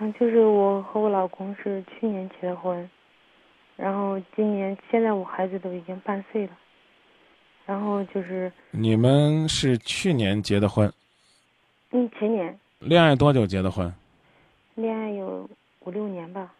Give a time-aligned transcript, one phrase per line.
[0.00, 2.88] 嗯，就是我和我老公是去年结的婚，
[3.76, 6.52] 然后今年现在我孩子都已经半岁了，
[7.66, 10.90] 然后就是你们是去年结的婚，
[11.90, 13.92] 嗯前年恋爱多久结的婚？
[14.74, 15.46] 恋爱有
[15.80, 16.50] 五六年吧，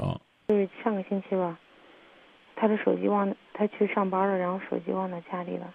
[0.00, 1.56] 哦，就是上个星期吧，
[2.56, 5.72] 他的手机忘他去上班了，然后手机忘到家里了。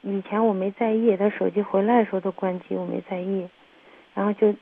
[0.00, 3.46] 以前我没在意，他手机回来的时候都关机，我没在意。
[4.14, 4.54] 然后就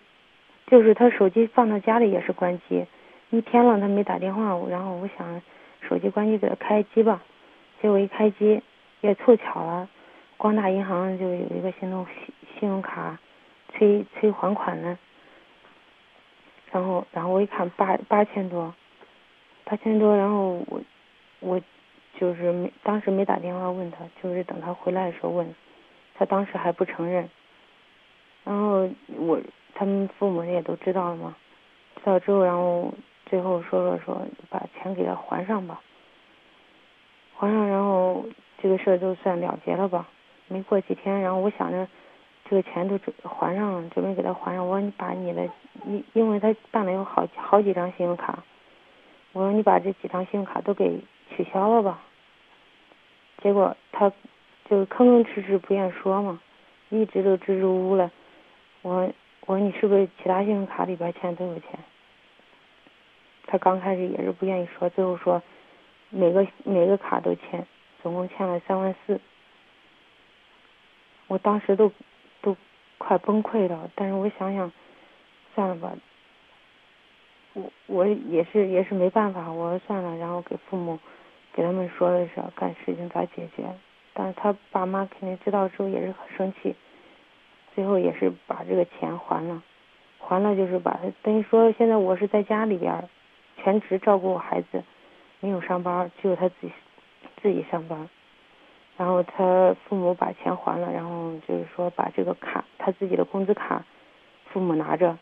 [0.71, 2.87] 就是他手机放到家里也是关机，
[3.31, 5.43] 一天了他没打电话，然后我想
[5.87, 7.23] 手机关机给他开机吧，
[7.83, 8.63] 结果一开机
[9.01, 9.89] 也凑巧了，
[10.37, 13.19] 光大银行就有一个信用信信用卡
[13.73, 14.97] 催催还款呢。
[16.71, 18.73] 然后然后我一看八八千多，
[19.65, 20.81] 八千多，然后我
[21.41, 21.61] 我。
[22.19, 25.55] 就是没当时没打电话问他，就是等他回来的时候问，
[26.15, 27.31] 他当时还不承认。
[28.45, 29.41] 然后我
[29.75, 31.37] 他们父母也都知道了嘛，
[31.97, 32.93] 知道之后，然后
[33.27, 35.81] 最后说说说把钱给他还上吧，
[37.37, 38.25] 还上，然后
[38.63, 40.09] 这个事儿就算了结了吧。
[40.49, 41.87] 没过几天，然后我想着
[42.49, 44.67] 这个钱都还上了，准备给他还上。
[44.67, 45.49] 我说你把你的，
[45.87, 48.43] 因因为他办了有好好几张信用卡，
[49.33, 52.01] 我说你把这几张信用卡都给取消了吧。
[53.43, 54.11] 结果他
[54.69, 56.41] 就吭吭哧哧不愿说嘛，
[56.89, 58.11] 一直都支支吾吾了。
[58.83, 59.13] 我
[59.47, 61.79] 我说你是不是其他信用卡里边欠都有钱？
[63.47, 65.43] 他刚开始也是不愿意说，最后说
[66.09, 67.67] 每个每个卡都欠，
[68.03, 69.21] 总共欠了三万四。
[71.27, 71.93] 我当时都
[72.43, 72.57] 都
[72.99, 74.73] 快崩溃了，但是我想想，
[75.55, 75.93] 算了吧，
[77.55, 80.99] 我我也是也是没办法，我说算了，然后给父母。
[81.53, 83.65] 给他们说的是干事情咋解决，
[84.15, 86.77] 但是他爸妈肯定知道之后也是很生气，
[87.81, 89.63] 最后也是把这个钱还了，
[90.19, 93.09] 还了就是把他等于说现在我是在家里边
[93.57, 94.85] 全职照顾孩子，
[95.41, 96.73] 没有上班，只有他自己
[97.41, 98.11] 自己上班，
[98.99, 103.83] 然后他父母把钱还了，然后就是说把这个卡他自己的工资卡，
[104.53, 105.17] 父母拿着，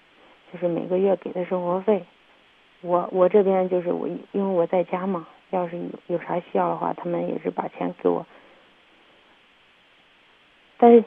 [0.52, 2.04] 就是每个月给他生活费，
[2.80, 5.28] 我我这边就是我因为我在家嘛。
[5.50, 8.26] 要是有有啥需要的话，他们也是把钱给我。
[10.76, 11.04] 但是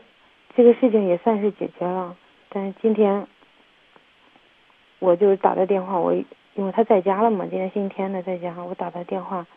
[0.55, 2.15] 这个事情也算是解决了。
[2.49, 3.25] 但是今天
[4.99, 6.13] 我就打的电话，我
[6.55, 9.47] 因为他在家了嘛，今天星期天的在家，我打他电话，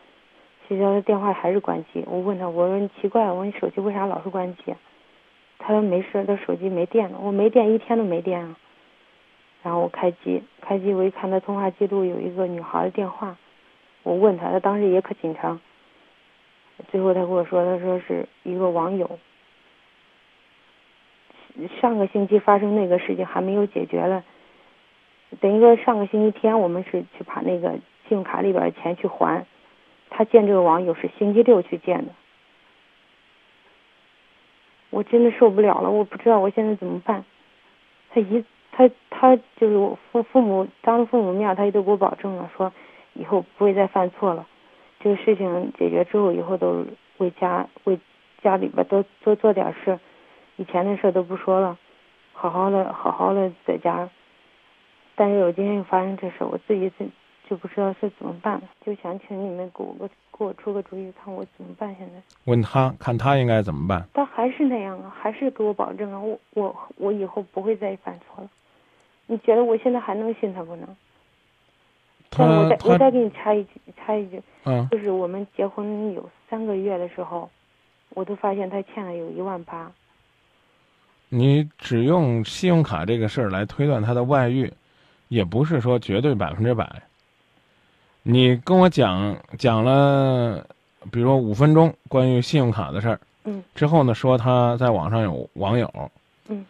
[0.69, 2.05] 谁知道他电话还是关机。
[2.06, 4.75] 我问他，我说你奇怪，我说你手机为啥老是关机？
[5.59, 7.19] 他说没事，他手机没电了。
[7.21, 8.56] 我没电，一天都没电啊。
[9.62, 13.37] 然后我开机，开机我一看他通话记录有一个女孩的电话。
[14.03, 15.59] 我问他，他当时也可紧张。
[16.88, 19.19] 最后他跟我说，他说是一个网友。
[21.81, 24.25] 上个星期发生那个事情还没有解决了，
[25.41, 27.70] 等于说上个星期天我们是去把那个
[28.09, 29.47] 信用卡里边的钱去还，
[30.10, 32.12] 他见这个网友是星期六去见的。
[34.91, 37.25] 我真的受不了了，我不知道我现在怎么办。
[38.10, 42.72] 他一他他就是我父父母当着父母面，他也都给我保证了说。
[43.16, 44.44] 以后不会再犯错了，
[44.98, 46.84] 这个事情解决之后，以后都
[47.19, 47.97] 为家为
[48.43, 50.00] 家里边多多做点事，
[50.56, 51.78] 以前的事都不说了，
[52.32, 54.09] 好好的好好的在家。
[55.16, 57.06] 但是我今天又发生这事，我自己就
[57.48, 61.94] 就不知道是怎么办了，就想请你们给我个给我出个主意，看我怎么办。
[61.98, 62.14] 现在
[62.44, 64.06] 问他看他应该怎么办？
[64.12, 68.50] 他还是那样啊，还是给我保证啊，我我我以后不会再犯错了。
[69.26, 70.88] 你觉得我现在还能信他不能？
[72.37, 77.48] 我再我再给你插一句，插一句，嗯，就是我们结婚有三个月的时候，
[78.10, 79.93] 我都发现他欠了有一万八。
[81.36, 84.72] 你只用信用卡这个事儿来推断他的外遇，
[85.26, 87.02] 也不是说绝对百分之百。
[88.22, 90.64] 你跟我讲讲了，
[91.10, 95.90] 比如说五分钟关于信用卡的事儿，嗯，之后呢说他在网上有网友，
[96.48, 96.64] 嗯，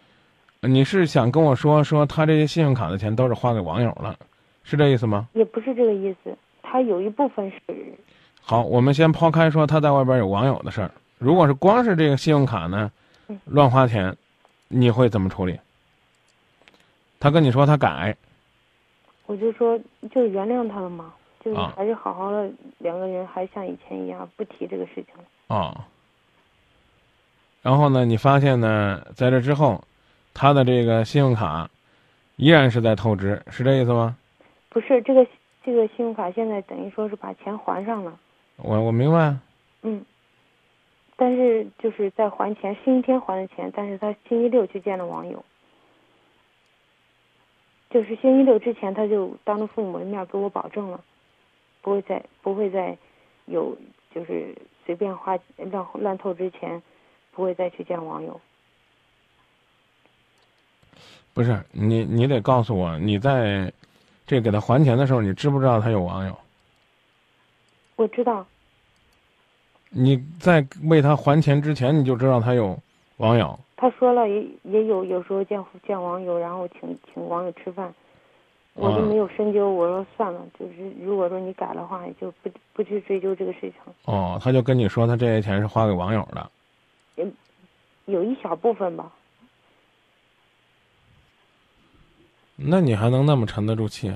[0.62, 4.16] 你是想跟我说说他这些信用卡的钱都是花给网友了？
[4.62, 5.28] 是这意思吗？
[5.34, 7.58] 也不是这个意思，他有一部分是。
[8.40, 10.90] 好，我们先抛开说他在外边有网友的事儿。
[11.18, 12.90] 如果是光是这个信用卡呢，
[13.44, 14.16] 乱花钱，
[14.74, 15.58] 你会怎么处理？
[17.20, 18.16] 他跟你说他改，
[19.26, 19.78] 我就说
[20.10, 25.24] 就原谅他了嘛，就是还是好好的两个人还像以前一样不提这个事情了。
[25.46, 25.84] 哦。
[27.62, 29.82] 然后呢，你发现呢，在这之后，
[30.34, 31.70] 他的这个信用卡
[32.36, 34.16] 依然是在透支，是这意思吗？
[34.68, 35.26] 不是这个
[35.64, 38.18] 这个信用卡现在等于说是把钱还上了，
[38.56, 39.34] 我我明白。
[39.80, 40.04] 嗯，
[41.16, 45.44] 但是就是在还钱，星期天还的钱，但是他星期六去见了网友，
[47.90, 51.04] 就是星期六之前，他就当着父母的面给我保证了，
[51.82, 52.98] 不会再不会再
[53.46, 53.76] 有
[54.12, 56.82] 就是随便花乱乱透支钱，
[57.30, 58.40] 不会再去见网友。
[61.32, 63.72] 不是你，你得告诉我，你在
[64.26, 66.36] 这给他还钱的时候，你知不知道他有网友？
[67.96, 68.44] 我知道。
[69.96, 72.76] 你在为他还钱之前，你就知道他有
[73.18, 73.58] 网友。
[73.76, 77.94] 他说了，也也有有时候见见网友，然后请请网友吃饭，
[78.74, 79.70] 我就没有深究。
[79.70, 83.72] 我说算了，就是如果说你改的话，也就不不去追究这个事情。
[84.06, 86.50] 哦，他就跟你说，他这些钱是花给网友的。
[87.14, 87.26] 有
[88.06, 89.12] 有一小部分吧。
[92.56, 94.12] 那你还能那么沉得住气？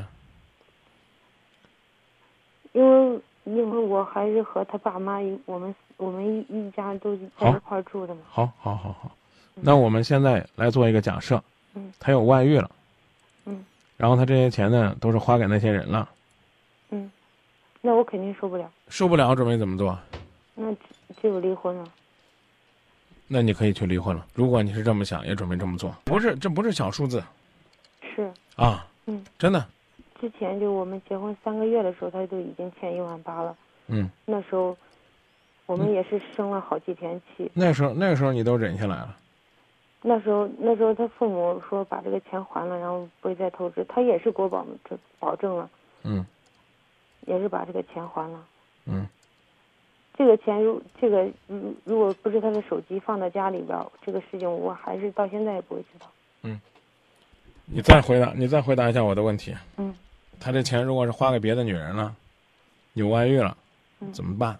[2.72, 8.20] 因为因为我还是和他爸妈一我们我们一一家都在一块住的嘛。
[8.28, 9.10] 好，好，好，好。
[9.54, 11.42] 那我们现在来做一个假设。
[11.74, 11.92] 嗯。
[11.98, 12.70] 他有外遇了。
[13.46, 13.64] 嗯。
[13.96, 16.08] 然后他这些钱呢，都是花给那些人了。
[16.90, 17.10] 嗯。
[17.80, 18.70] 那我肯定受不了。
[18.88, 19.98] 受不了，准备怎么做？
[20.54, 20.72] 那
[21.20, 21.84] 只有离婚了。
[23.26, 24.26] 那你可以去离婚了。
[24.34, 25.94] 如果你是这么想，也准备这么做。
[26.04, 27.22] 不是，这不是小数字。
[28.14, 29.64] 是啊，嗯，真的。
[30.20, 33.56] 之前就我们结婚三个月的时候，他就已经欠一万八了。
[33.86, 34.76] 嗯，那时候
[35.66, 37.50] 我们也是生了好几天气。
[37.54, 39.16] 那时候那个时候你都忍下来了。
[40.02, 45.70] 那时候那时候他父母说把这个钱还了，然后不会再透支，他也是给我保这保证了。
[46.04, 46.24] 嗯。
[47.26, 48.44] 也是把这个钱还了。
[48.86, 49.06] 嗯。
[50.16, 56.06] 这个钱如这个如如果不是他的手机放在家里边，这个事情我还是到现在也不会知道。
[56.42, 56.60] 嗯。
[57.70, 59.54] 你再回答，你再回答一下我的问题。
[59.76, 59.94] 嗯，
[60.40, 62.14] 他这钱如果是花给别的女人了，
[62.94, 63.56] 有外遇了，
[64.12, 64.58] 怎么办？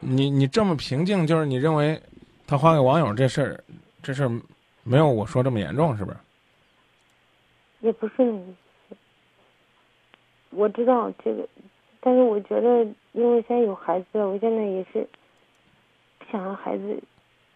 [0.00, 2.00] 你你这么平静，就是你认为
[2.46, 3.64] 他花给网友这事儿，
[4.02, 4.40] 这事儿
[4.82, 6.16] 没有我说这么严重，是不是？
[7.80, 8.44] 也不是。
[10.50, 11.48] 我知道这个，
[12.00, 15.08] 但是我觉得，因为现在有孩子了，我现在也是。
[16.30, 17.02] 想让孩子，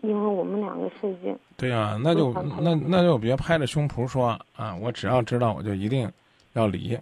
[0.03, 1.37] 因为我们两个事情。
[1.57, 4.77] 对呀，那就那那就别拍着胸脯说啊！
[4.81, 6.13] 我只要知道，我就一定
[6.53, 6.99] 要离，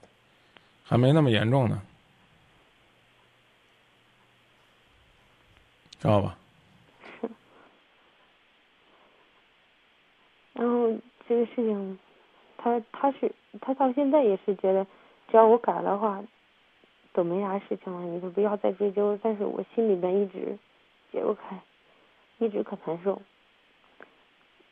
[0.84, 1.82] 还没那么严重呢，
[5.98, 6.38] 知道吧？
[7.20, 7.28] 是。
[10.54, 10.92] 然后
[11.26, 11.98] 这个事情，
[12.56, 14.86] 他他是他到现在也是觉得，
[15.30, 16.22] 只要我改的话，
[17.12, 19.18] 都没啥事情了，你就不要再追究。
[19.22, 20.58] 但是我心里边一直。
[21.12, 21.60] 解不开，
[22.40, 23.22] 一直可难受。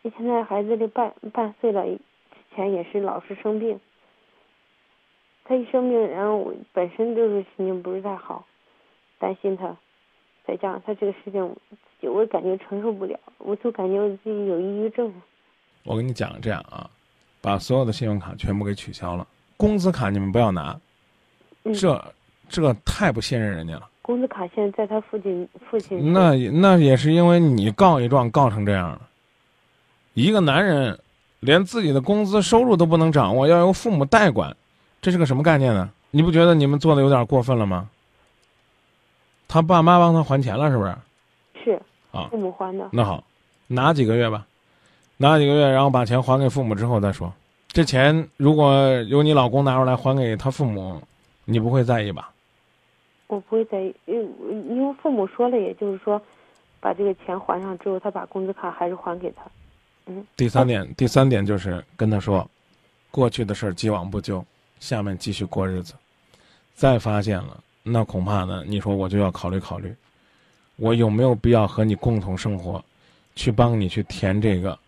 [0.02, 2.00] 你现在孩子的半半岁了，之
[2.54, 3.78] 前也是老是生病。
[5.44, 8.46] 他一生病，然后我本身就是心情不是太好，
[9.18, 9.76] 担心他，
[10.46, 11.56] 再加上他这个事情，
[12.02, 15.12] 我感觉承受不了，我就感觉我自己有抑郁症。
[15.84, 16.90] 我跟你讲，这样啊，
[17.40, 19.26] 把所有的信用卡全部给取消了，
[19.56, 20.78] 工资卡你们不要拿，
[21.74, 22.14] 这
[22.48, 23.88] 这太不信任人家了。
[24.08, 26.14] 工资卡现在在他父亲父亲。
[26.14, 29.02] 那那也是因为你告一状告成这样了。
[30.14, 30.98] 一个男人
[31.40, 34.56] 连自己的工资收入都不能掌握，要由父母代管，
[35.02, 35.90] 这是个什么概念呢？
[36.10, 37.90] 你不觉得你们做的有点过分了吗？
[39.46, 40.96] 他爸妈帮他还钱了，是不是？
[41.62, 41.82] 是。
[42.10, 42.28] 啊。
[42.30, 42.88] 父母还的。
[42.90, 43.22] 那好，
[43.66, 44.46] 拿几个月吧，
[45.18, 47.30] 拿几个月，然后把钱还给父母之后再说。
[47.66, 50.98] 这钱如果由你老公拿出来还给他父母，
[51.44, 52.30] 你不会在意吧？
[53.28, 54.26] 我不会在，因为
[54.68, 56.20] 因为父母说了，也就是说，
[56.80, 59.44] 把这个钱还上之后，他把工资卡还是还给他。
[60.06, 60.26] 嗯。
[60.36, 62.48] 第三点，第三点就是跟他说，
[63.10, 64.44] 过去的事儿既往不咎，
[64.80, 65.94] 下面继续过日子。
[66.74, 69.94] 再发现了，那恐怕呢，你说我就要考虑考虑，
[70.76, 72.82] 我有没有必要和你共同生活，
[73.34, 74.78] 去帮你去填这个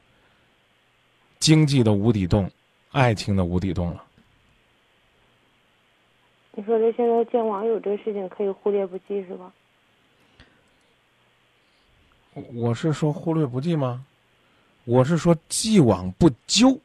[1.41, 2.51] 经济的无底洞，
[2.93, 4.05] 爱情的无底洞了。
[6.53, 9.53] 你说这现在见网友这个事情可以忽略不计是吧？
[12.55, 14.05] 我是说忽略不计吗？
[14.85, 16.79] 我是说既往不咎。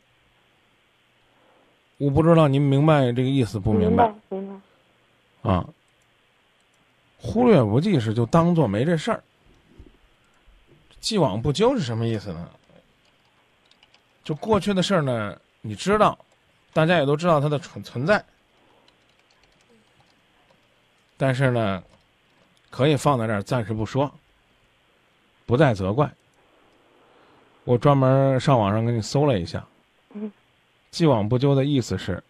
[1.97, 4.13] 我不知道您明白这个意思不明白？
[4.29, 5.49] 明白。
[5.49, 5.67] 啊，
[7.19, 9.23] 忽略不计是就当做没这事儿。
[10.99, 12.49] 既往不咎是什么意思呢？
[14.23, 16.17] 就过去的事儿呢，你知道，
[16.73, 18.23] 大家也都知道它的存存在。
[21.17, 21.81] 但是呢，
[22.69, 24.11] 可以放在这儿暂时不说，
[25.45, 26.11] 不再责怪。
[27.63, 29.65] 我专门上网上给你搜了一下，
[30.91, 32.23] 既往不咎的意思是，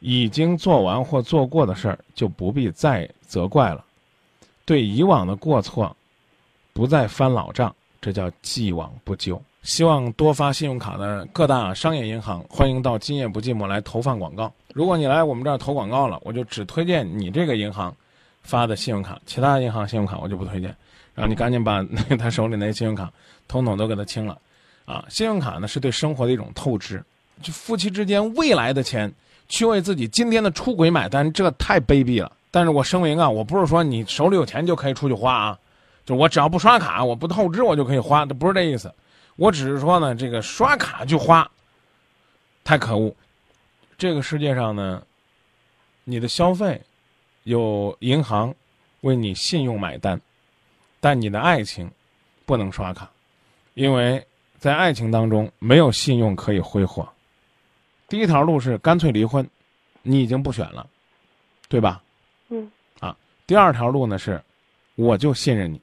[0.00, 3.84] 已经做完或做过的事儿就不必再责怪了，
[4.64, 5.96] 对以往的过错，
[6.72, 9.40] 不再翻老账，这叫既往不咎。
[9.62, 14.52] 希望多发信用卡的各大商业银行，欢迎到今夜不寂寞来投放广告。
[14.74, 17.94] 如果你来我们这儿投广告了，我就只推荐你这个银行
[18.48, 20.74] 发的信用卡，其他银行信用卡我就不推荐。
[21.14, 23.12] 然后你赶紧把那他手里那些信用卡
[23.46, 24.38] 统统都给他清了。
[24.86, 27.04] 啊，信用卡呢是对生活的一种透支，
[27.42, 29.12] 就夫妻之间未来的钱
[29.48, 32.32] 去为自己今天的出轨买单，这太卑鄙了。
[32.50, 35.58] 但是我声明啊，我不是说你手里有钱就可以出去花啊，
[36.06, 38.90] 就我只要不刷卡，我不透支，我就可以花，这不是这意思。
[39.36, 41.48] 我只是说呢，这个刷卡就花，
[42.64, 43.14] 太可恶。
[43.98, 45.02] 这个世界上呢，
[46.04, 46.80] 你的消费
[47.48, 48.54] 有银行
[49.00, 50.20] 为你信用买单，
[51.00, 51.90] 但你的爱情
[52.44, 53.10] 不能刷卡，
[53.72, 54.22] 因为
[54.58, 57.08] 在爱情当中没有信用可以挥霍。
[58.06, 59.48] 第一条路是干脆离婚，
[60.02, 60.86] 你已经不选了，
[61.70, 62.02] 对吧？
[62.50, 62.70] 嗯。
[63.00, 64.38] 啊，第二条路呢是，
[64.96, 65.80] 我就信任你，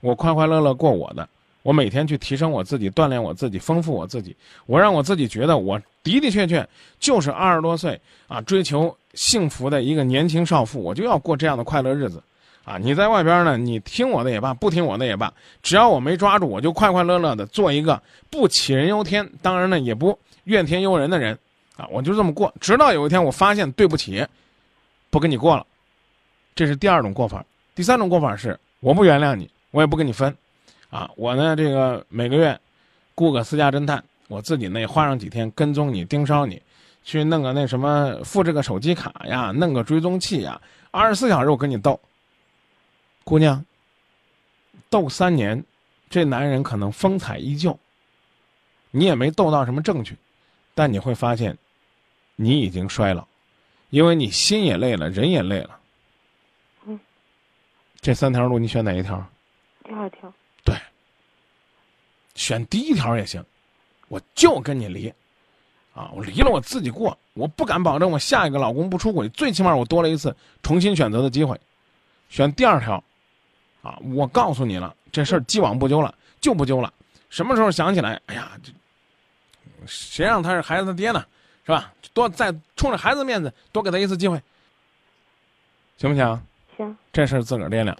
[0.00, 1.28] 我快快乐乐过我的，
[1.62, 12.22] 我每天去提升我自己，锻炼我自己，丰富我自己，我让我自己觉得我的的确确就是二十多岁啊，追求幸福的一个年轻少妇，我就要过这样的快乐日子，
[12.64, 21.38] 啊，你在外边呢，你听我的也罢，不听我的也罢，只要我没抓住，我就快快乐乐的做一个不杞人忧天，当然呢也不怨天尤人的人，
[21.76, 24.26] 啊，我就这么过，直到有一天我发现对不起，
[25.10, 25.64] 不跟你过了。
[26.54, 30.36] 这是第二种过法，第三种过法是我不原谅你，我也不跟你分，
[30.92, 32.60] 啊，我呢这个每个月
[33.14, 36.60] 雇个私家侦探，我自己那花上几天跟踪你、盯梢你，
[37.02, 41.98] 去弄个那什么复制个手机卡呀，弄个追踪器呀，二十四小时我跟你斗。
[43.24, 43.64] 姑娘，
[44.90, 45.64] 斗三年，
[46.10, 47.78] 这男人可能风采依旧，
[48.90, 50.14] 你也没斗到什么证据，
[50.74, 51.56] 但你会发现，
[52.36, 53.26] 你已经衰老，
[53.88, 55.78] 因为你心也累了，人也累了。
[58.02, 59.26] 这三条路你选哪一条？
[59.84, 60.30] 第二条。
[62.34, 63.44] 对，选第一条也行，
[64.08, 65.12] 我就跟你离，
[65.94, 71.58] 啊，我离了我自己过，我不敢保证我下一个老公不出轨，最起码我多了一次重新选择的机会。
[72.28, 73.02] 选第二条，
[73.82, 76.92] 啊，我告诉你了，这事儿既往不咎了，就不咎了。
[77.28, 78.72] 什么时候想起来，哎呀，这
[79.86, 81.24] 谁让他是孩子的爹呢？
[81.64, 81.92] 是吧？
[82.12, 84.42] 多再冲着孩子面子，多给他一次机会，
[85.96, 86.42] 行不行？
[86.76, 87.96] 行，这事儿自个儿掂量，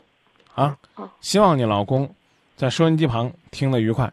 [0.55, 2.12] 啊，好，希望你老公
[2.57, 4.12] 在收音机旁听得愉快。